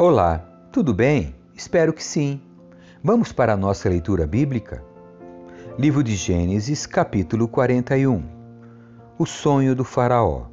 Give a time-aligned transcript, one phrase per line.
[0.00, 1.34] Olá, tudo bem?
[1.56, 2.40] Espero que sim.
[3.02, 4.80] Vamos para a nossa leitura bíblica?
[5.76, 8.22] Livro de Gênesis, capítulo 41
[9.18, 10.46] O sonho do Faraó.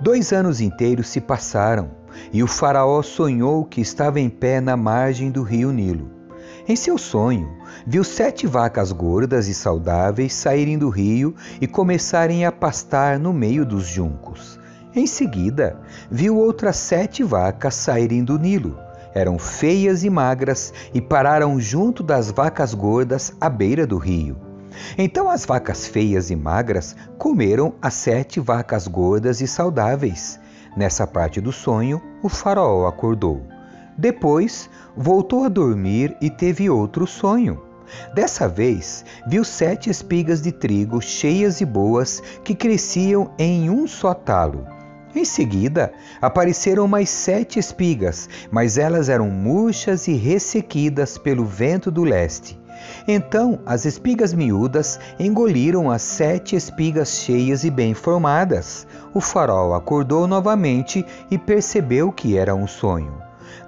[0.00, 1.90] Dois anos inteiros se passaram
[2.32, 6.10] e o Faraó sonhou que estava em pé na margem do rio Nilo.
[6.66, 12.50] Em seu sonho, viu sete vacas gordas e saudáveis saírem do rio e começarem a
[12.50, 14.58] pastar no meio dos juncos.
[14.96, 15.78] Em seguida,
[16.10, 18.78] viu outras sete vacas saírem do Nilo.
[19.14, 24.38] Eram feias e magras e pararam junto das vacas gordas à beira do rio.
[24.96, 30.40] Então as vacas feias e magras comeram as sete vacas gordas e saudáveis.
[30.74, 33.42] Nessa parte do sonho, o faraó acordou.
[33.98, 37.62] Depois, voltou a dormir e teve outro sonho.
[38.14, 44.14] Dessa vez, viu sete espigas de trigo cheias e boas que cresciam em um só
[44.14, 44.75] talo.
[45.16, 52.04] Em seguida, apareceram mais sete espigas, mas elas eram murchas e ressequidas pelo vento do
[52.04, 52.60] leste.
[53.08, 58.86] Então as espigas miúdas engoliram as sete espigas cheias e bem formadas.
[59.14, 63.14] O farol acordou novamente e percebeu que era um sonho.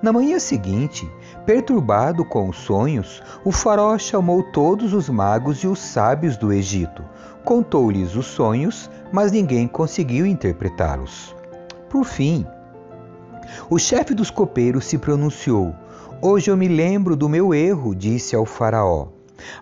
[0.02, 1.10] Na manhã seguinte,
[1.46, 7.02] perturbado com os sonhos, o faraó chamou todos os magos e os sábios do Egito.
[7.42, 11.37] Contou-lhes os sonhos, mas ninguém conseguiu interpretá-los.
[11.88, 12.46] Por fim,
[13.70, 15.74] o chefe dos copeiros se pronunciou.
[16.20, 19.08] Hoje eu me lembro do meu erro, disse ao Faraó.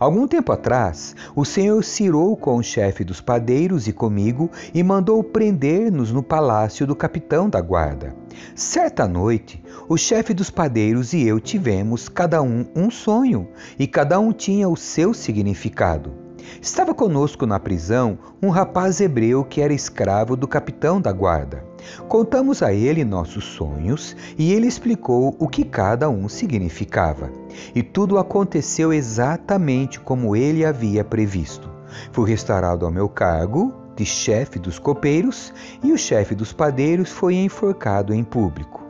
[0.00, 5.22] Algum tempo atrás, o Senhor cirou com o chefe dos padeiros e comigo e mandou
[5.22, 8.14] prender-nos no palácio do capitão da guarda.
[8.54, 14.18] Certa noite, o chefe dos padeiros e eu tivemos cada um um sonho, e cada
[14.18, 16.12] um tinha o seu significado.
[16.60, 21.62] Estava conosco na prisão um rapaz hebreu que era escravo do capitão da guarda.
[22.08, 27.30] Contamos a ele nossos sonhos e ele explicou o que cada um significava.
[27.74, 31.70] E tudo aconteceu exatamente como ele havia previsto.
[32.12, 35.52] Fui restaurado ao meu cargo de chefe dos copeiros
[35.82, 38.84] e o chefe dos padeiros foi enforcado em público.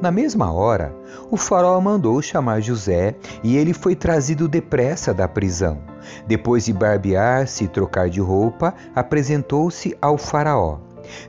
[0.00, 0.94] Na mesma hora,
[1.30, 5.78] o faraó mandou chamar José e ele foi trazido depressa da prisão.
[6.26, 10.78] Depois de barbear-se e trocar de roupa, apresentou-se ao Faraó.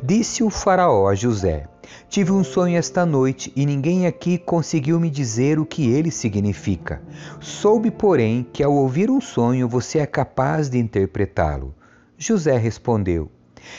[0.01, 1.67] Disse o Faraó a José:
[2.09, 7.01] Tive um sonho esta noite e ninguém aqui conseguiu me dizer o que ele significa.
[7.39, 11.73] Soube, porém, que ao ouvir um sonho você é capaz de interpretá-lo.
[12.17, 13.31] José respondeu: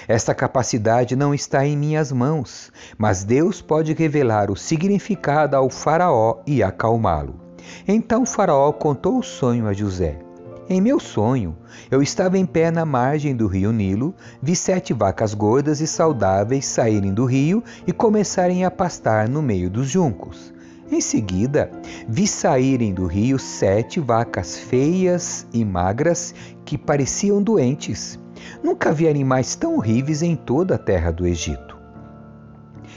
[0.08, 6.42] esta capacidade não está em minhas mãos, mas Deus pode revelar o significado ao Faraó
[6.46, 7.40] e acalmá-lo.
[7.86, 10.23] Então Faraó contou o sonho a José.
[10.66, 11.54] Em meu sonho,
[11.90, 16.64] eu estava em pé na margem do rio Nilo, vi sete vacas gordas e saudáveis
[16.64, 20.54] saírem do rio e começarem a pastar no meio dos juncos.
[20.90, 21.70] Em seguida,
[22.08, 28.18] vi saírem do rio sete vacas feias e magras que pareciam doentes.
[28.62, 31.74] Nunca vi animais tão horríveis em toda a terra do Egito.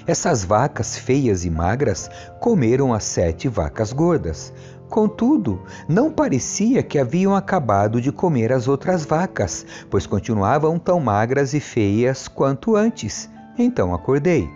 [0.06, 4.54] Essas vacas feias e magras comeram as sete vacas gordas.
[4.90, 11.54] Contudo, não parecia que haviam acabado de comer as outras vacas, pois continuavam tão magras
[11.54, 13.30] e feias quanto antes.
[13.58, 14.50] Então acordei.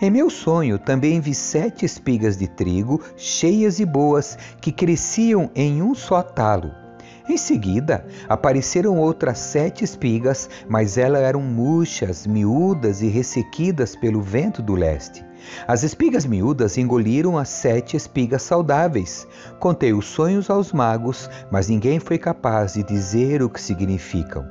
[0.00, 5.80] Em meu sonho também vi sete espigas de trigo, cheias e boas, que cresciam em
[5.80, 6.83] um só talo.
[7.26, 14.60] Em seguida, apareceram outras sete espigas, mas elas eram murchas, miúdas e ressequidas pelo vento
[14.60, 15.24] do leste.
[15.66, 19.26] As espigas miúdas engoliram as sete espigas saudáveis.
[19.58, 24.44] Contei os sonhos aos magos, mas ninguém foi capaz de dizer o que significam.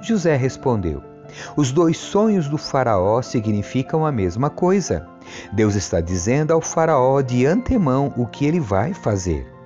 [0.00, 1.02] José respondeu:
[1.56, 5.04] Os dois sonhos do Faraó significam a mesma coisa.
[5.52, 9.59] Deus está dizendo ao Faraó de antemão o que ele vai fazer.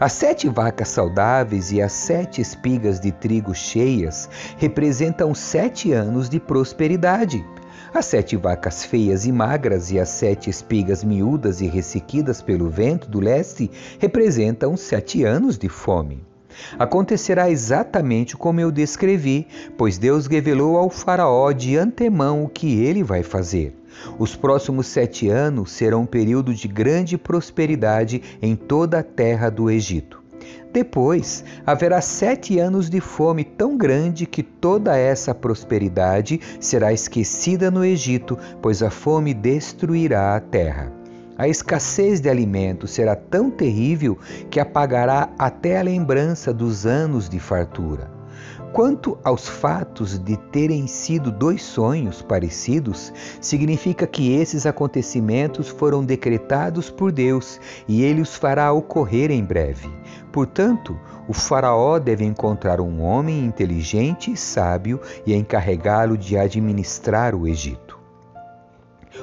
[0.00, 6.40] As sete vacas saudáveis e as sete espigas de trigo cheias representam sete anos de
[6.40, 7.44] prosperidade.
[7.92, 13.08] As sete vacas feias e magras e as sete espigas miúdas e ressequidas pelo vento
[13.08, 13.70] do leste
[14.00, 16.33] representam sete anos de fome.
[16.78, 19.46] Acontecerá exatamente como eu descrevi,
[19.76, 23.74] pois Deus revelou ao Faraó de antemão o que ele vai fazer.
[24.18, 29.70] Os próximos sete anos serão um período de grande prosperidade em toda a terra do
[29.70, 30.22] Egito.
[30.72, 37.84] Depois haverá sete anos de fome tão grande que toda essa prosperidade será esquecida no
[37.84, 41.03] Egito, pois a fome destruirá a terra.
[41.36, 44.16] A escassez de alimento será tão terrível
[44.48, 48.08] que apagará até a lembrança dos anos de fartura.
[48.72, 56.90] Quanto aos fatos de terem sido dois sonhos parecidos, significa que esses acontecimentos foram decretados
[56.90, 59.88] por Deus e ele os fará ocorrer em breve.
[60.32, 60.98] Portanto,
[61.28, 67.83] o Faraó deve encontrar um homem inteligente e sábio e encarregá-lo de administrar o Egito.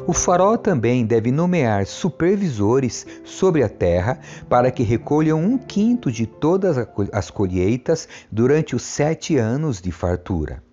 [0.07, 6.25] O faraó também deve nomear supervisores sobre a terra para que recolham um quinto de
[6.25, 6.77] todas
[7.11, 10.63] as colheitas durante os sete anos de fartura.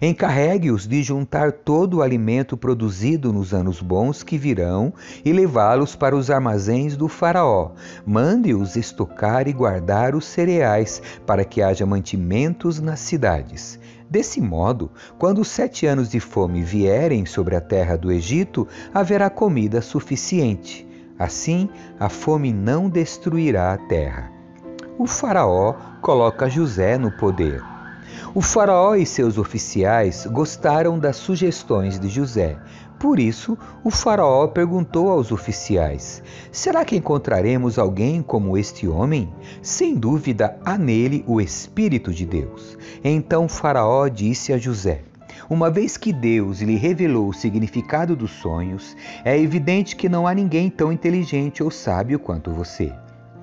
[0.00, 4.92] Encarregue-os de juntar todo o alimento produzido nos anos bons que virão
[5.24, 7.72] e levá-los para os armazéns do Faraó.
[8.04, 13.78] Mande-os estocar e guardar os cereais, para que haja mantimentos nas cidades.
[14.10, 19.28] Desse modo, quando os sete anos de fome vierem sobre a terra do Egito, haverá
[19.28, 20.88] comida suficiente.
[21.18, 21.68] Assim,
[22.00, 24.32] a fome não destruirá a terra.
[24.98, 27.62] O Faraó coloca José no poder.
[28.34, 32.58] O Faraó e seus oficiais gostaram das sugestões de José,
[32.98, 39.32] por isso, o Faraó perguntou aos oficiais: Será que encontraremos alguém como este homem?
[39.62, 42.76] Sem dúvida, há nele o Espírito de Deus.
[43.02, 45.02] Então Faraó disse a José:
[45.48, 48.94] uma vez que Deus lhe revelou o significado dos sonhos,
[49.24, 52.92] é evidente que não há ninguém tão inteligente ou sábio quanto você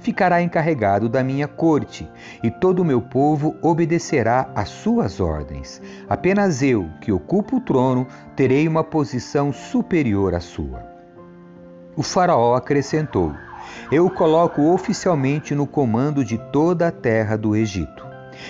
[0.06, 2.08] ficará encarregado da minha corte,
[2.44, 5.82] e todo o meu povo obedecerá às suas ordens.
[6.08, 8.06] Apenas eu, que ocupo o trono,
[8.36, 10.86] terei uma posição superior à sua.
[11.98, 13.34] O Faraó acrescentou:
[13.92, 18.05] Eu o coloco oficialmente no comando de toda a terra do Egito.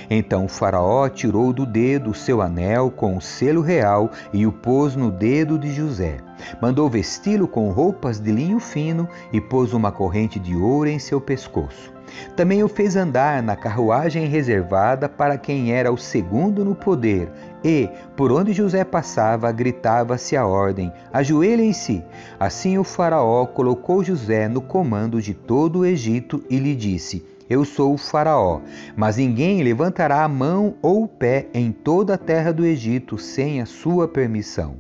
[0.10, 5.12] Então Faraó tirou do dedo seu anel com o selo real e o pôs no
[5.12, 6.18] dedo de José.
[6.62, 11.20] Mandou vesti-lo com roupas de linho fino e pôs uma corrente de ouro em seu
[11.22, 11.96] pescoço.
[12.36, 17.32] Também o fez andar na carruagem reservada para quem era o segundo no poder,
[17.64, 22.04] e, por onde José passava, gritava-se a ordem: ajoelhem-se.
[22.40, 27.64] Assim o Faraó colocou José no comando de todo o Egito e lhe disse: eu
[27.64, 28.62] sou o Faraó,
[28.96, 33.62] mas ninguém levantará a mão ou o pé em toda a terra do Egito sem
[33.62, 34.78] a sua permissão.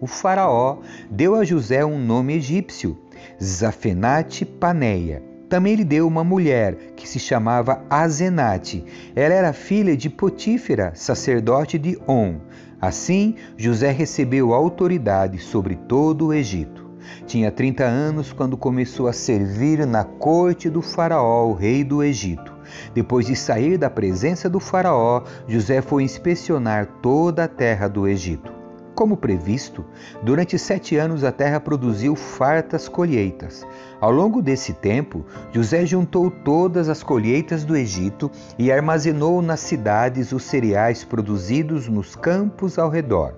[0.00, 0.78] O Faraó
[1.10, 2.96] deu a José um nome egípcio,
[3.42, 5.22] Zafenate Paneia.
[5.48, 8.84] Também lhe deu uma mulher que se chamava Azenate.
[9.16, 12.36] Ela era filha de Potífera, sacerdote de On.
[12.80, 16.87] Assim, José recebeu autoridade sobre todo o Egito.
[17.26, 22.52] Tinha 30 anos quando começou a servir na corte do Faraó, rei do Egito.
[22.94, 28.58] Depois de sair da presença do Faraó, José foi inspecionar toda a terra do Egito.
[28.98, 29.84] Como previsto,
[30.24, 33.64] durante sete anos a terra produziu fartas colheitas.
[34.00, 38.28] Ao longo desse tempo, José juntou todas as colheitas do Egito
[38.58, 43.34] e armazenou nas cidades os cereais produzidos nos campos ao redor.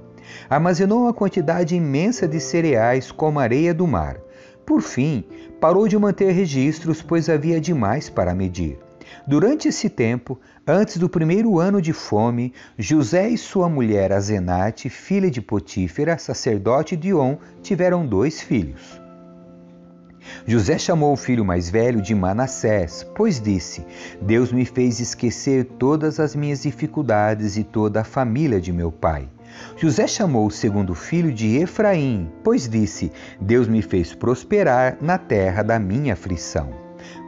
[0.48, 4.18] Armazenou uma quantidade imensa de cereais como areia do mar.
[4.64, 5.24] Por fim,
[5.60, 8.78] parou de manter registros, pois havia demais para medir.
[9.26, 15.30] Durante esse tempo, antes do primeiro ano de fome, José e sua mulher Azenate, filha
[15.30, 19.00] de Potífera, sacerdote de On, tiveram dois filhos.
[20.46, 23.84] José chamou o filho mais velho de Manassés, pois disse:
[24.20, 29.28] Deus me fez esquecer todas as minhas dificuldades e toda a família de meu pai.
[29.76, 35.62] José chamou o segundo filho de Efraim, pois disse: Deus me fez prosperar na terra
[35.62, 36.70] da minha aflição.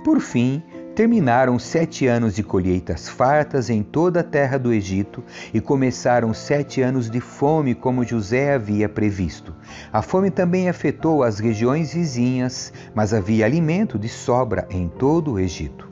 [0.05, 0.63] Por fim,
[0.95, 5.25] Terminaram sete anos de colheitas fartas em toda a terra do Egito
[5.55, 9.55] e começaram sete anos de fome, como José havia previsto.
[9.91, 15.41] A fome também afetou as regiões vizinhas, mas havia alimento de sobra em todo o
[15.41, 15.89] Egito.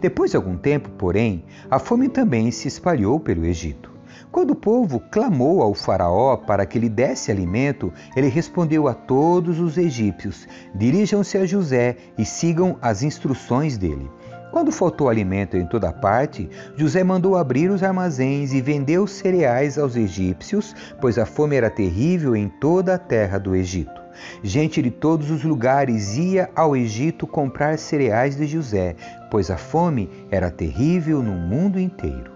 [0.00, 3.93] Depois de algum tempo, porém, a fome também se espalhou pelo Egito.
[4.34, 9.60] Quando o povo clamou ao Faraó para que lhe desse alimento, ele respondeu a todos
[9.60, 14.10] os egípcios: Dirijam-se a José e sigam as instruções dele.
[14.50, 19.94] Quando faltou alimento em toda parte, José mandou abrir os armazéns e vendeu cereais aos
[19.94, 24.02] egípcios, pois a fome era terrível em toda a terra do Egito.
[24.42, 28.96] Gente de todos os lugares ia ao Egito comprar cereais de José,
[29.30, 32.34] pois a fome era terrível no mundo inteiro.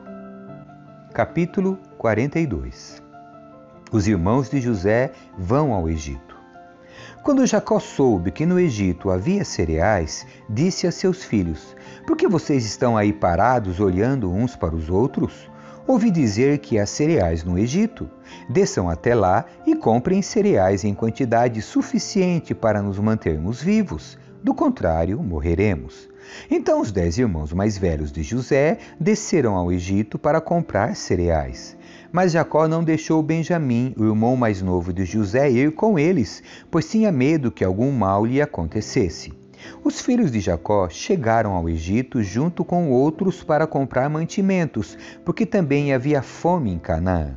[1.13, 3.03] Capítulo 42
[3.91, 6.37] Os irmãos de José vão ao Egito.
[7.25, 11.75] Quando Jacó soube que no Egito havia cereais, disse a seus filhos:
[12.07, 15.51] Por que vocês estão aí parados olhando uns para os outros?
[15.89, 18.09] Ouvi dizer que há cereais no Egito.
[18.49, 24.17] Desçam até lá e comprem cereais em quantidade suficiente para nos mantermos vivos.
[24.41, 26.09] Do contrário, morreremos.
[26.51, 31.78] Então os dez irmãos mais velhos de José desceram ao Egito para comprar cereais.
[32.11, 36.89] Mas Jacó não deixou Benjamim, o irmão mais novo de José, ir com eles, pois
[36.89, 39.33] tinha medo que algum mal lhe acontecesse.
[39.85, 45.93] Os filhos de Jacó chegaram ao Egito junto com outros para comprar mantimentos, porque também
[45.93, 47.35] havia fome em Canaã.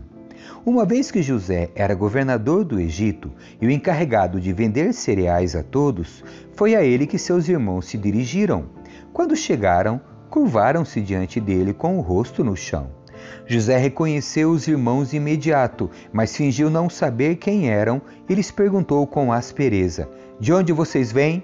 [0.66, 5.64] Uma vez que José era governador do Egito e o encarregado de vender cereais a
[5.64, 6.24] todos,
[6.54, 8.70] foi a ele que seus irmãos se dirigiram.
[9.12, 10.00] Quando chegaram,
[10.30, 13.01] curvaram-se diante dele com o rosto no chão.
[13.46, 19.06] José reconheceu os irmãos de imediato, mas fingiu não saber quem eram e lhes perguntou
[19.06, 20.10] com aspereza:
[20.40, 21.44] De onde vocês vêm?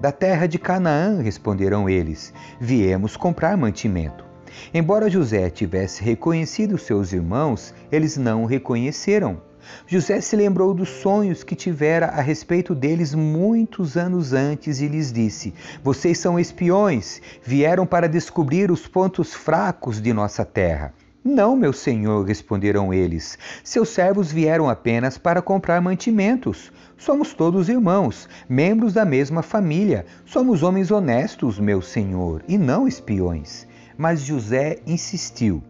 [0.00, 2.32] Da terra de Canaã, responderam eles.
[2.58, 4.24] Viemos comprar mantimento.
[4.72, 9.40] Embora José tivesse reconhecido seus irmãos, eles não o reconheceram.
[9.86, 15.12] José se lembrou dos sonhos que tivera a respeito deles muitos anos antes e lhes
[15.12, 20.94] disse: Vocês são espiões, vieram para descobrir os pontos fracos de nossa terra.
[21.22, 23.38] Não, meu senhor, responderam eles.
[23.62, 26.72] Seus servos vieram apenas para comprar mantimentos.
[26.96, 30.06] Somos todos irmãos, membros da mesma família.
[30.24, 33.66] Somos homens honestos, meu senhor, e não espiões.
[33.98, 35.62] Mas José insistiu.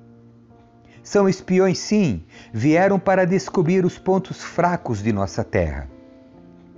[1.02, 5.90] São espiões, sim, vieram para descobrir os pontos fracos de nossa terra.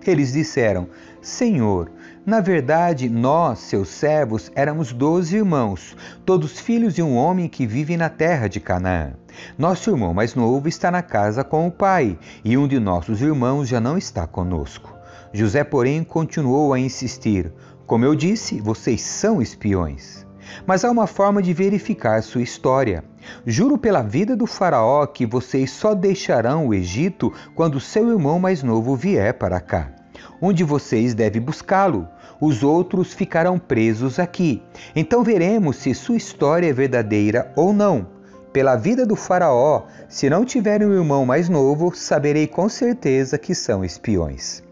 [0.07, 0.89] Eles disseram:
[1.21, 1.91] Senhor,
[2.25, 7.97] na verdade, nós, seus servos, éramos doze irmãos, todos filhos de um homem que vive
[7.97, 9.15] na terra de Canaã.
[9.59, 13.69] Nosso irmão mais novo está na casa com o pai, e um de nossos irmãos
[13.69, 14.95] já não está conosco.
[15.33, 17.53] José, porém, continuou a insistir:
[17.87, 20.25] Como eu disse, vocês são espiões.
[20.65, 23.03] Mas há uma forma de verificar sua história.
[23.45, 28.63] Juro pela vida do Faraó que vocês só deixarão o Egito quando seu irmão mais
[28.63, 30.02] novo vier para cá.
[30.43, 32.09] Um de vocês deve buscá-lo,
[32.41, 34.61] os outros ficarão presos aqui.
[34.97, 38.09] Então veremos se sua história é verdadeira ou não.
[38.53, 43.55] Pela vida do Faraó, se não tiverem um irmão mais novo, saberei com certeza que
[43.55, 44.65] são espiões.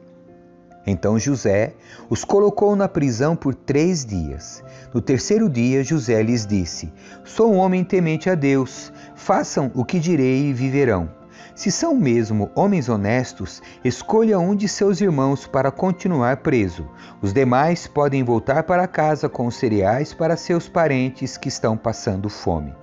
[0.85, 1.75] Então José
[2.09, 4.65] os colocou na prisão por três dias.
[4.93, 6.93] No terceiro dia, José lhes disse:
[7.25, 11.20] Sou um homem temente a Deus, façam o que direi e viverão.
[11.55, 16.89] Se são mesmo homens honestos, escolha um de seus irmãos para continuar preso.
[17.21, 22.29] Os demais podem voltar para casa com os cereais para seus parentes que estão passando
[22.29, 22.75] fome.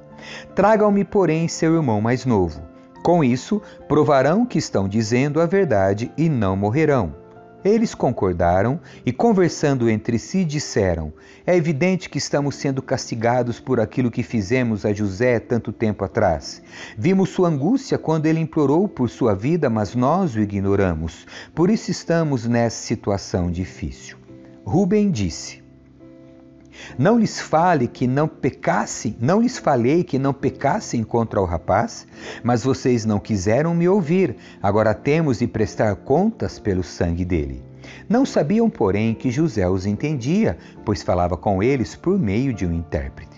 [0.56, 2.62] Tragam-me, porém, seu irmão mais novo.
[3.04, 7.27] Com isso, provarão que estão dizendo a verdade e não morrerão.
[7.68, 11.12] Eles concordaram e, conversando entre si, disseram:
[11.46, 16.62] É evidente que estamos sendo castigados por aquilo que fizemos a José tanto tempo atrás.
[16.98, 21.28] Vimos sua angústia quando ele implorou por sua vida, mas nós o ignoramos.
[21.54, 24.16] Por isso estamos nessa situação difícil.
[24.64, 25.67] Rubem disse:
[26.98, 32.08] não lhes fale que não pecassem, não lhes falei que não pecassem contra o rapaz,
[32.44, 34.36] mas vocês não quiseram me ouvir.
[34.62, 37.64] Agora temos de prestar contas pelo sangue dele.
[38.10, 42.74] Não sabiam, porém, que José os entendia, pois falava com eles por meio de um
[42.74, 43.38] intérprete.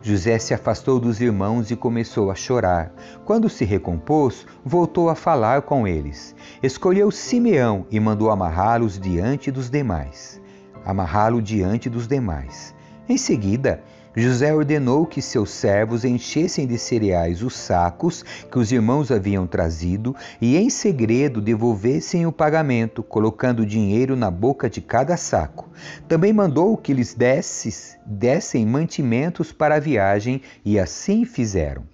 [0.00, 2.92] José se afastou dos irmãos e começou a chorar.
[3.24, 6.34] Quando se recompôs, voltou a falar com eles.
[6.62, 10.40] Escolheu Simeão e mandou amarrá-los diante dos demais.
[10.84, 12.74] Amarrá-lo diante dos demais.
[13.08, 13.82] Em seguida,
[14.14, 20.14] José ordenou que seus servos enchessem de cereais os sacos que os irmãos haviam trazido
[20.40, 25.70] e, em segredo, devolvessem o pagamento, colocando dinheiro na boca de cada saco.
[26.06, 31.84] Também mandou que lhes desses, dessem mantimentos para a viagem e assim fizeram.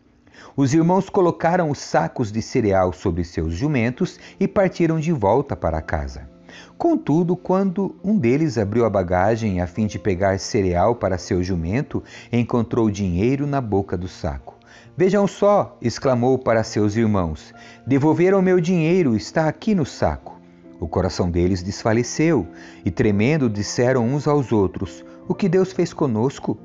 [0.57, 5.81] Os irmãos colocaram os sacos de cereal sobre seus jumentos e partiram de volta para
[5.81, 6.34] casa.
[6.77, 12.03] Contudo, quando um deles abriu a bagagem a fim de pegar cereal para seu jumento,
[12.33, 14.55] encontrou dinheiro na boca do saco.
[14.97, 17.53] Vejam só, exclamou para seus irmãos:
[17.87, 20.41] Devolveram meu dinheiro, está aqui no saco.
[20.81, 22.47] O coração deles desfaleceu
[22.85, 26.59] e, tremendo, disseram uns aos outros: O que Deus fez conosco?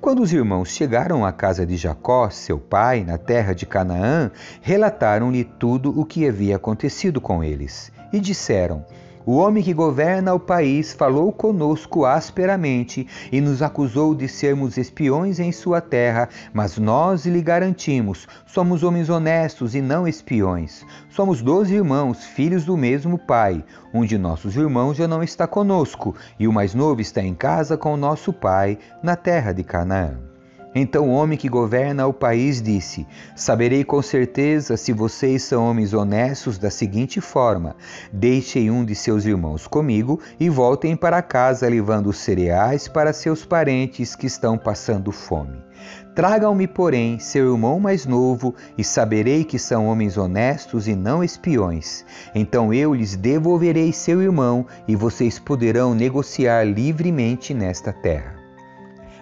[0.00, 4.30] Quando os irmãos chegaram à casa de Jacó, seu pai, na terra de Canaã,
[4.60, 8.84] relataram-lhe tudo o que havia acontecido com eles e disseram:
[9.26, 15.38] o homem que governa o país falou conosco asperamente e nos acusou de sermos espiões
[15.38, 20.84] em sua terra, mas nós lhe garantimos: somos homens honestos e não espiões.
[21.10, 23.64] Somos doze irmãos, filhos do mesmo pai.
[23.92, 27.76] Um de nossos irmãos já não está conosco, e o mais novo está em casa
[27.76, 30.30] com nosso pai, na terra de Canaã.
[30.74, 35.92] Então o homem que governa o país disse: Saberei com certeza se vocês são homens
[35.92, 37.74] honestos da seguinte forma:
[38.12, 44.14] deixem um de seus irmãos comigo e voltem para casa levando cereais para seus parentes
[44.14, 45.58] que estão passando fome.
[46.14, 52.04] Tragam-me, porém, seu irmão mais novo, e saberei que são homens honestos e não espiões.
[52.34, 58.39] Então eu lhes devolverei seu irmão, e vocês poderão negociar livremente nesta terra.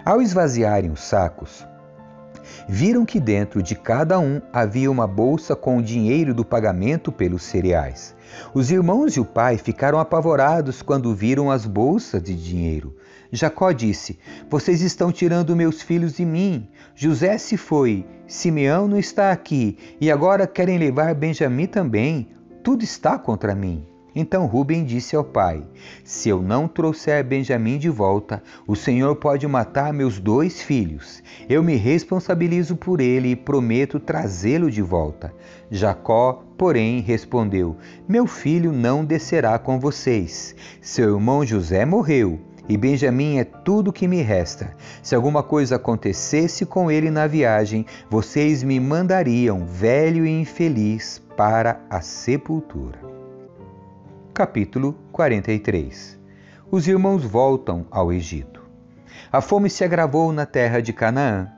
[0.09, 1.67] Ao esvaziarem os sacos,
[2.67, 7.43] viram que dentro de cada um havia uma bolsa com o dinheiro do pagamento pelos
[7.43, 8.15] cereais.
[8.51, 12.97] Os irmãos e o pai ficaram apavorados quando viram as bolsas de dinheiro.
[13.31, 14.17] Jacó disse:
[14.49, 16.67] Vocês estão tirando meus filhos de mim.
[16.95, 22.29] José se foi, Simeão não está aqui, e agora querem levar Benjamim também.
[22.63, 23.85] Tudo está contra mim.
[24.15, 25.63] Então Ruben disse ao pai:
[26.03, 31.21] Se eu não trouxer Benjamim de volta, o Senhor pode matar meus dois filhos.
[31.47, 35.33] Eu me responsabilizo por ele e prometo trazê-lo de volta.
[35.69, 40.55] Jacó, porém, respondeu: Meu filho não descerá com vocês.
[40.81, 42.39] Seu irmão José morreu.
[42.67, 44.75] E Benjamim é tudo que me resta.
[45.01, 51.81] Se alguma coisa acontecesse com ele na viagem, vocês me mandariam, velho e infeliz, para
[51.89, 53.08] a sepultura
[54.39, 56.17] capítulo 43
[56.71, 58.63] Os irmãos voltam ao Egito.
[59.29, 61.49] A fome se agravou na terra de Canaã.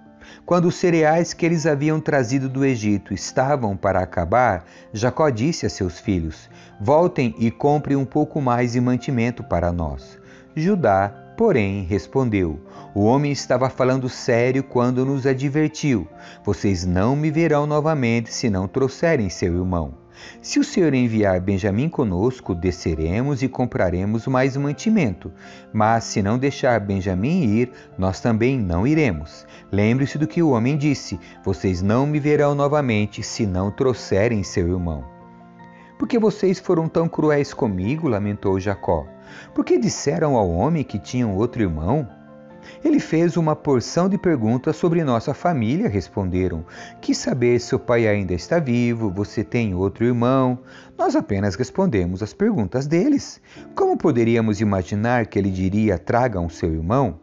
[0.47, 5.69] Quando os cereais que eles haviam trazido do Egito estavam para acabar, Jacó disse a
[5.69, 10.17] seus filhos: Voltem e comprem um pouco mais de mantimento para nós.
[10.55, 12.59] Judá, porém, respondeu:
[12.95, 16.07] O homem estava falando sério quando nos advertiu:
[16.43, 20.00] Vocês não me verão novamente se não trouxerem seu irmão.
[20.41, 25.31] Se o Senhor enviar Benjamim conosco, desceremos e compraremos mais mantimento.
[25.71, 29.45] Mas se não deixar Benjamim ir, nós também não iremos.
[29.71, 34.67] Lembre-se do que o homem disse: Vocês não me verão novamente se não trouxerem seu
[34.67, 35.03] irmão.
[35.97, 38.07] Por que vocês foram tão cruéis comigo?
[38.07, 39.05] lamentou Jacó.
[39.53, 42.07] Por que disseram ao homem que tinham outro irmão?
[42.84, 46.65] Ele fez uma porção de perguntas sobre nossa família, responderam.
[47.00, 50.60] Quis saber se o pai ainda está vivo, você tem outro irmão.
[50.98, 53.41] Nós apenas respondemos as perguntas deles.
[53.75, 57.20] Como poderíamos imaginar que ele diria: tragam seu irmão?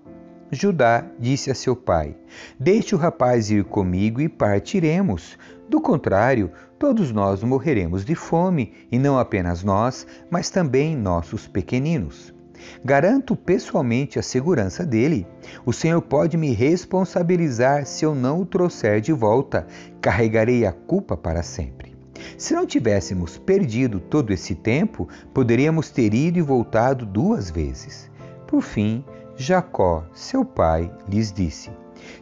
[0.51, 2.17] Judá disse a seu pai:
[2.59, 5.39] Deixe o rapaz ir comigo e partiremos.
[5.69, 12.33] Do contrário, todos nós morreremos de fome, e não apenas nós, mas também nossos pequeninos.
[12.85, 15.27] Garanto pessoalmente a segurança dele.
[15.65, 19.67] O Senhor pode me responsabilizar se eu não o trouxer de volta.
[20.01, 21.97] Carregarei a culpa para sempre.
[22.37, 28.11] Se não tivéssemos perdido todo esse tempo, poderíamos ter ido e voltado duas vezes.
[28.47, 29.05] Por fim,
[29.37, 31.71] Jacó, seu pai, lhes disse: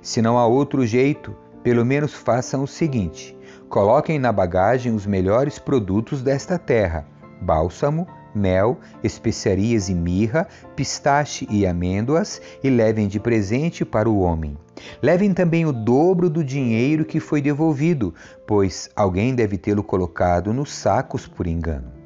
[0.02, 3.36] Se não há outro jeito, pelo menos façam o seguinte:
[3.68, 7.06] coloquem na bagagem os melhores produtos desta terra:
[7.40, 10.46] bálsamo, mel, especiarias e mirra,
[10.76, 14.56] pistache e amêndoas, e levem de presente para o homem.
[15.02, 18.14] Levem também o dobro do dinheiro que foi devolvido,
[18.46, 21.96] pois alguém deve tê-lo colocado nos sacos por engano.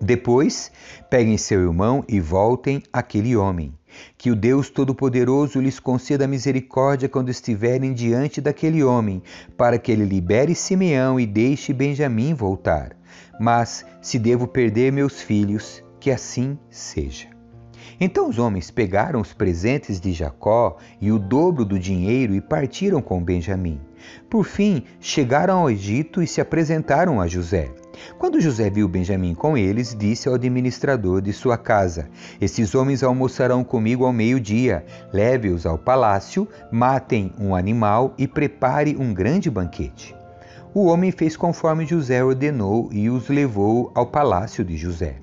[0.00, 0.70] Depois,
[1.08, 3.72] peguem seu irmão e voltem àquele homem.
[4.18, 9.22] Que o Deus Todo-Poderoso lhes conceda misericórdia quando estiverem diante daquele homem,
[9.56, 12.96] para que ele libere Simeão e deixe Benjamim voltar.
[13.38, 17.34] Mas se devo perder meus filhos, que assim seja.
[18.00, 23.00] Então os homens pegaram os presentes de Jacó e o dobro do dinheiro e partiram
[23.00, 23.80] com Benjamim.
[24.28, 27.70] Por fim, chegaram ao Egito e se apresentaram a José.
[28.18, 32.08] Quando José viu Benjamim com eles, disse ao administrador de sua casa:
[32.40, 34.84] Esses homens almoçarão comigo ao meio-dia.
[35.12, 40.14] Leve-os ao palácio, matem um animal e prepare um grande banquete.
[40.76, 45.18] O homem fez conforme José ordenou e os levou ao palácio de José.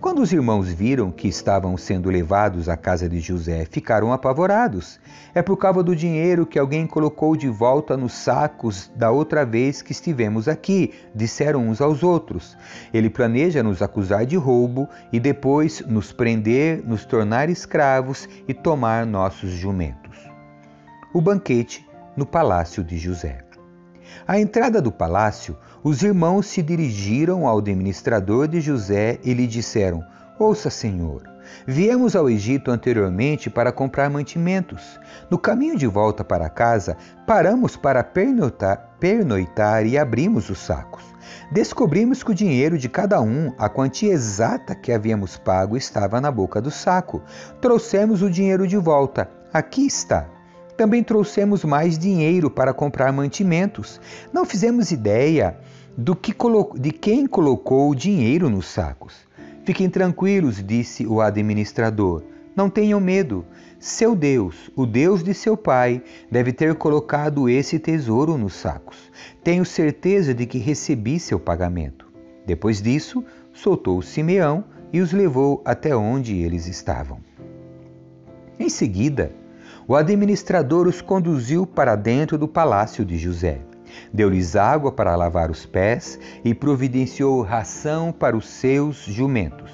[0.00, 4.98] Quando os irmãos viram que estavam sendo levados à casa de José, ficaram apavorados.
[5.32, 9.82] É por causa do dinheiro que alguém colocou de volta nos sacos da outra vez
[9.82, 12.58] que estivemos aqui, disseram uns aos outros.
[12.92, 19.06] Ele planeja nos acusar de roubo e depois nos prender, nos tornar escravos e tomar
[19.06, 20.18] nossos jumentos.
[21.14, 23.47] O banquete no palácio de José.
[24.26, 30.04] À entrada do palácio, os irmãos se dirigiram ao administrador de José e lhe disseram:
[30.38, 31.22] Ouça, senhor,
[31.66, 35.00] viemos ao Egito anteriormente para comprar mantimentos.
[35.30, 41.04] No caminho de volta para casa, paramos para pernoitar, pernoitar e abrimos os sacos.
[41.50, 46.30] Descobrimos que o dinheiro de cada um, a quantia exata que havíamos pago, estava na
[46.30, 47.22] boca do saco.
[47.60, 49.28] Trouxemos o dinheiro de volta.
[49.52, 50.37] Aqui está.
[50.78, 54.00] Também trouxemos mais dinheiro para comprar mantimentos.
[54.32, 55.58] Não fizemos ideia
[55.96, 56.32] do que
[56.78, 59.26] de quem colocou o dinheiro nos sacos.
[59.64, 62.22] Fiquem tranquilos, disse o administrador.
[62.54, 63.44] Não tenham medo.
[63.80, 69.10] Seu Deus, o Deus de seu pai, deve ter colocado esse tesouro nos sacos.
[69.42, 72.06] Tenho certeza de que recebi seu pagamento.
[72.46, 77.18] Depois disso, soltou Simeão e os levou até onde eles estavam.
[78.60, 79.32] Em seguida,
[79.88, 83.62] o administrador os conduziu para dentro do palácio de José.
[84.12, 89.72] Deu-lhes água para lavar os pés e providenciou ração para os seus jumentos.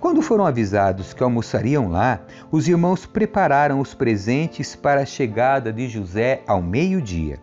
[0.00, 5.88] Quando foram avisados que almoçariam lá, os irmãos prepararam os presentes para a chegada de
[5.88, 7.38] José ao meio-dia.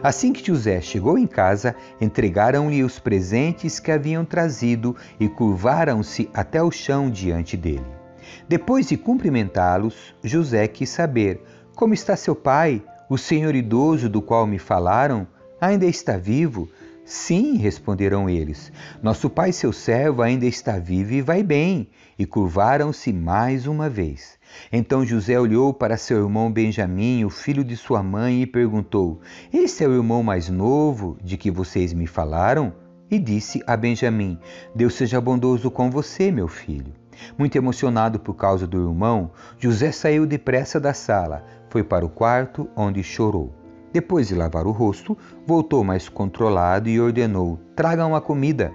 [0.00, 6.62] Assim que José chegou em casa, entregaram-lhe os presentes que haviam trazido e curvaram-se até
[6.62, 8.04] o chão diante dele.
[8.48, 11.42] Depois de cumprimentá-los, José quis saber:
[11.74, 15.26] Como está seu pai, o senhor idoso do qual me falaram?
[15.60, 16.68] Ainda está vivo?
[17.04, 18.70] Sim, responderam eles.
[19.02, 21.88] Nosso pai, seu servo, ainda está vivo e vai bem.
[22.16, 24.38] E curvaram-se mais uma vez.
[24.72, 29.20] Então José olhou para seu irmão Benjamim, o filho de sua mãe, e perguntou:
[29.52, 32.72] Esse é o irmão mais novo de que vocês me falaram?
[33.10, 34.38] E disse a Benjamim:
[34.72, 37.03] Deus seja bondoso com você, meu filho.
[37.38, 42.68] Muito emocionado por causa do irmão, José saiu depressa da sala, foi para o quarto
[42.76, 43.52] onde chorou.
[43.92, 48.72] Depois de lavar o rosto, voltou mais controlado e ordenou: Tragam a comida.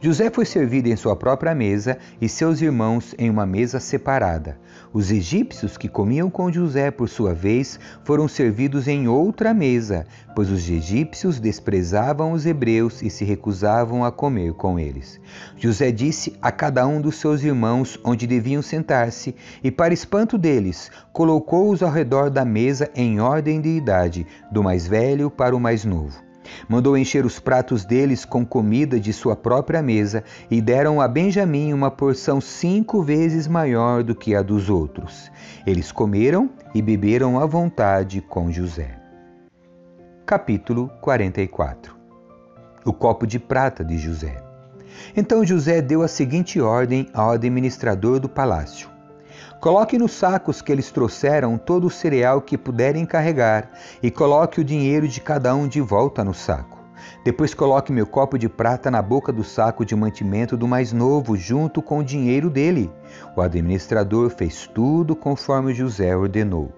[0.00, 4.58] José foi servido em sua própria mesa e seus irmãos em uma mesa separada.
[4.92, 10.50] Os egípcios que comiam com José, por sua vez, foram servidos em outra mesa, pois
[10.50, 15.20] os egípcios desprezavam os hebreus e se recusavam a comer com eles.
[15.56, 20.90] José disse a cada um dos seus irmãos onde deviam sentar-se, e, para espanto deles,
[21.12, 25.84] colocou-os ao redor da mesa em ordem de idade, do mais velho para o mais
[25.84, 26.23] novo.
[26.68, 31.72] Mandou encher os pratos deles com comida de sua própria mesa e deram a Benjamim
[31.72, 35.30] uma porção cinco vezes maior do que a dos outros.
[35.66, 38.98] Eles comeram e beberam à vontade com José.
[40.26, 41.94] Capítulo 44
[42.84, 44.42] O copo de prata de José.
[45.16, 48.93] Então José deu a seguinte ordem ao administrador do palácio:
[49.64, 53.70] Coloque nos sacos que eles trouxeram todo o cereal que puderem carregar,
[54.02, 56.84] e coloque o dinheiro de cada um de volta no saco.
[57.24, 61.34] Depois coloque meu copo de prata na boca do saco de mantimento do mais novo,
[61.34, 62.92] junto com o dinheiro dele.
[63.34, 66.70] O administrador fez tudo conforme José ordenou.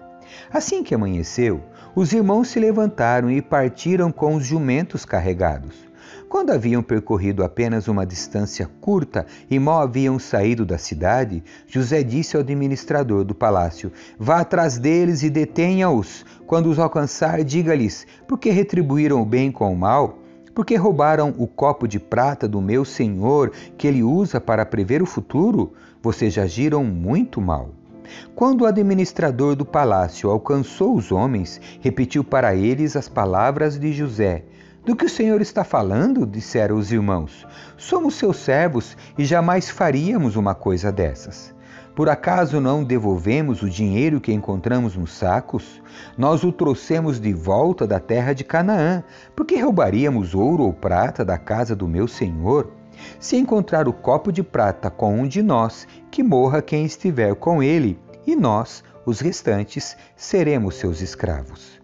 [0.49, 1.61] Assim que amanheceu,
[1.93, 5.86] os irmãos se levantaram e partiram com os jumentos carregados.
[6.29, 12.35] Quando haviam percorrido apenas uma distância curta e mal haviam saído da cidade, José disse
[12.35, 16.25] ao administrador do palácio: Vá atrás deles e detenha-os.
[16.45, 20.19] Quando os alcançar, diga-lhes: Por que retribuíram o bem com o mal?
[20.53, 25.05] Porque roubaram o copo de prata do meu senhor, que ele usa para prever o
[25.05, 25.73] futuro?
[26.01, 27.69] Vocês agiram muito mal.
[28.33, 34.45] Quando o administrador do palácio alcançou os homens, repetiu para eles as palavras de José:
[34.87, 36.25] do que o Senhor está falando?
[36.25, 37.45] disseram os irmãos.
[37.75, 41.53] Somos seus servos e jamais faríamos uma coisa dessas.
[41.93, 45.81] Por acaso não devolvemos o dinheiro que encontramos nos sacos?
[46.17, 49.03] Nós o trouxemos de volta da terra de Canaã.
[49.35, 52.71] Por que roubaríamos ouro ou prata da casa do meu senhor?
[53.19, 57.61] Se encontrar o copo de prata com um de nós, que morra quem estiver com
[57.61, 61.76] ele, e nós, os restantes, seremos seus escravos.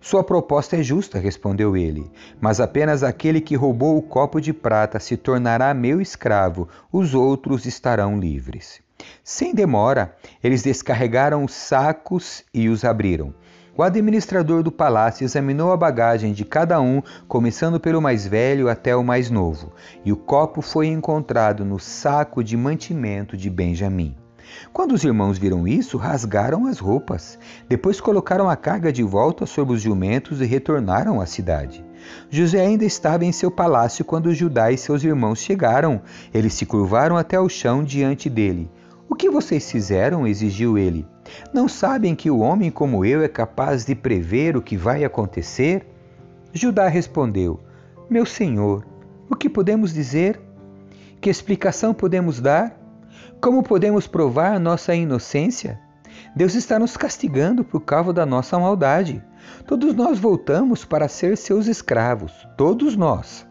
[0.00, 2.10] Sua proposta é justa, respondeu ele,
[2.40, 7.66] mas apenas aquele que roubou o copo de prata se tornará meu escravo, os outros
[7.66, 8.80] estarão livres.
[9.22, 13.34] Sem demora, eles descarregaram os sacos e os abriram.
[13.76, 18.96] O administrador do palácio examinou a bagagem de cada um, começando pelo mais velho até
[18.96, 19.72] o mais novo,
[20.04, 24.16] e o copo foi encontrado no saco de mantimento de Benjamim.
[24.72, 27.38] Quando os irmãos viram isso, rasgaram as roupas.
[27.68, 31.84] Depois colocaram a carga de volta sobre os jumentos e retornaram à cidade.
[32.30, 36.00] José ainda estava em seu palácio quando Judá e seus irmãos chegaram.
[36.32, 38.70] Eles se curvaram até o chão diante dele.
[39.08, 40.26] O que vocês fizeram?
[40.26, 41.06] exigiu ele.
[41.52, 45.86] Não sabem que o homem como eu é capaz de prever o que vai acontecer?
[46.52, 47.60] Judá respondeu:
[48.08, 48.86] Meu senhor,
[49.28, 50.40] o que podemos dizer?
[51.20, 52.79] Que explicação podemos dar?
[53.40, 55.80] Como podemos provar nossa inocência?
[56.36, 59.24] Deus está nos castigando por causa da nossa maldade.
[59.66, 63.46] Todos nós voltamos para ser seus escravos, todos nós.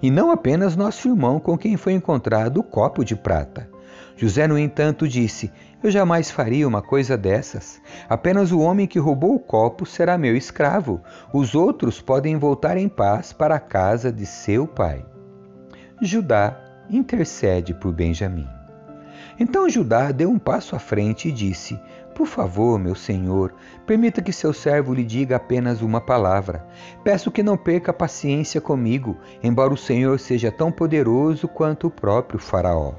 [0.00, 3.68] E não apenas nosso irmão com quem foi encontrado o copo de prata.
[4.16, 7.82] José, no entanto, disse: Eu jamais faria uma coisa dessas.
[8.08, 11.02] Apenas o homem que roubou o copo será meu escravo.
[11.34, 15.04] Os outros podem voltar em paz para a casa de seu pai.
[16.00, 18.59] Judá intercede por Benjamim.
[19.38, 21.78] Então Judá deu um passo à frente e disse:
[22.14, 23.54] Por favor, meu senhor,
[23.86, 26.66] permita que seu servo lhe diga apenas uma palavra.
[27.02, 32.38] Peço que não perca paciência comigo, embora o Senhor seja tão poderoso quanto o próprio
[32.38, 32.94] Faraó.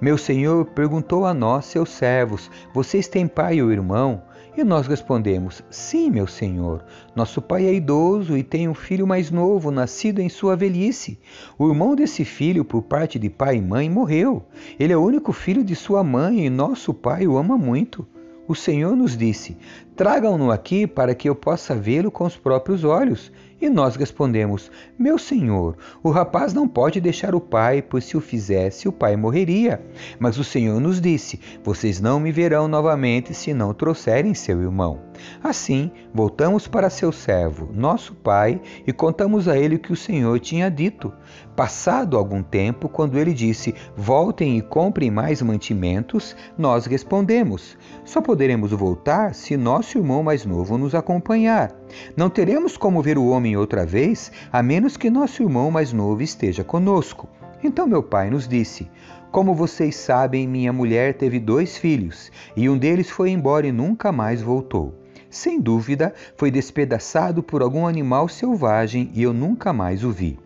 [0.00, 4.22] Meu senhor perguntou a nós, seus servos: Vocês têm pai ou irmão?
[4.58, 6.84] E nós respondemos: Sim, meu senhor.
[7.14, 11.16] Nosso pai é idoso e tem um filho mais novo, nascido em sua velhice.
[11.56, 14.42] O irmão desse filho, por parte de pai e mãe, morreu.
[14.76, 18.04] Ele é o único filho de sua mãe e nosso pai o ama muito.
[18.48, 19.56] O Senhor nos disse:
[19.94, 23.30] Tragam-no aqui para que eu possa vê-lo com os próprios olhos.
[23.60, 28.20] E nós respondemos: Meu senhor, o rapaz não pode deixar o pai, pois se o
[28.20, 29.80] fizesse, o pai morreria.
[30.18, 35.07] Mas o Senhor nos disse: Vocês não me verão novamente se não trouxerem seu irmão.
[35.42, 40.38] Assim, voltamos para seu servo, nosso pai, e contamos a ele o que o Senhor
[40.40, 41.12] tinha dito.
[41.56, 48.70] Passado algum tempo, quando ele disse: Voltem e comprem mais mantimentos, nós respondemos: Só poderemos
[48.72, 51.72] voltar se nosso irmão mais novo nos acompanhar.
[52.16, 56.22] Não teremos como ver o homem outra vez, a menos que nosso irmão mais novo
[56.22, 57.28] esteja conosco.
[57.62, 58.88] Então meu pai nos disse:
[59.32, 64.12] Como vocês sabem, minha mulher teve dois filhos, e um deles foi embora e nunca
[64.12, 64.94] mais voltou.
[65.38, 70.36] Sem dúvida, foi despedaçado por algum animal selvagem e eu nunca mais o vi.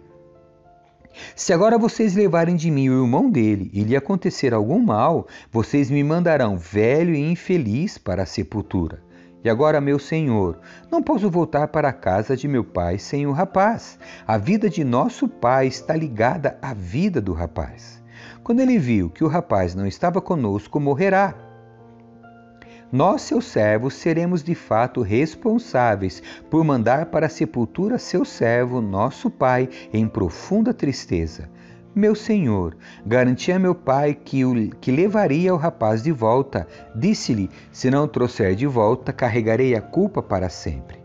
[1.35, 5.90] Se agora vocês levarem de mim o irmão dele e lhe acontecer algum mal, vocês
[5.90, 9.02] me mandarão velho e infeliz para a sepultura.
[9.42, 13.33] E agora, meu senhor, não posso voltar para a casa de meu pai sem o
[13.33, 13.98] rapaz.
[14.26, 18.02] A vida de nosso pai está ligada à vida do rapaz.
[18.44, 21.52] Quando ele viu que o rapaz não estava conosco, morrerá.
[22.92, 29.31] Nós, seus servos, seremos de fato responsáveis por mandar para a sepultura seu servo, nosso
[29.31, 31.48] pai, em profunda tristeza.
[31.94, 32.76] Meu senhor,
[33.07, 36.68] garanti a meu pai que, o, que levaria o rapaz de volta.
[36.94, 40.98] Disse-lhe: Se não trouxer de volta, carregarei a culpa para sempre.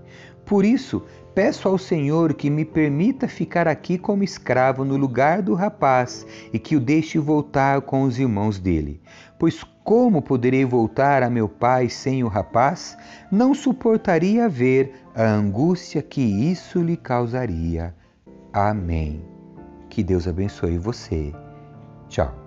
[0.46, 5.54] Por isso, peço ao Senhor que me permita ficar aqui como escravo no lugar do
[5.54, 9.02] rapaz e que o deixe voltar com os irmãos dele.
[9.38, 12.98] Pois como poderei voltar a meu pai sem o rapaz?
[13.32, 17.96] Não suportaria ver a angústia que isso lhe causaria.
[18.52, 19.24] Amém.
[19.90, 21.34] Que Deus abençoe você.
[22.10, 22.47] Tchau.